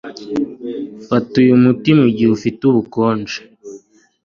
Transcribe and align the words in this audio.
Fata 1.07 1.33
uyu 1.43 1.55
muti 1.63 1.89
mugihe 1.99 2.29
ufite 2.37 2.61
ubukonje. 2.65 3.39